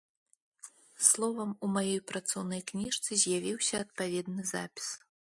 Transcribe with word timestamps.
Словам, 1.09 1.49
у 1.67 1.67
маёй 1.73 1.99
працоўнай 2.11 2.61
кніжцы 2.71 3.11
з'явіўся 3.25 3.75
адпаведны 3.85 4.41
запіс. 4.53 4.87